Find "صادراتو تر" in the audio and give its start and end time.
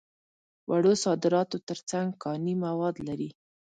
1.03-1.79